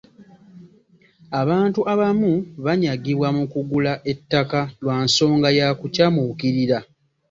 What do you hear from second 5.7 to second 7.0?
kukyamuukirira.